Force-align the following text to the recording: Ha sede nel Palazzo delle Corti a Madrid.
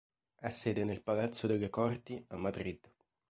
Ha 0.41 0.49
sede 0.49 0.83
nel 0.83 1.03
Palazzo 1.03 1.45
delle 1.45 1.69
Corti 1.69 2.25
a 2.29 2.35
Madrid. 2.35 2.79